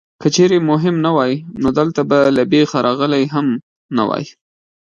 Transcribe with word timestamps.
که 0.21 0.27
چېرې 0.35 0.57
مهم 0.71 0.95
نه 1.05 1.11
وای 1.15 1.33
نو 1.61 1.67
دلته 1.79 2.01
به 2.09 2.17
له 2.35 2.43
بېخه 2.51 2.79
راغلی 2.87 3.23
هم 3.33 3.47
نه 3.95 4.03
وې. 4.09 4.23